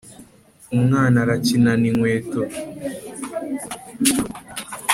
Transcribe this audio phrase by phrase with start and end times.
[0.75, 2.41] umwana arakinana inkweto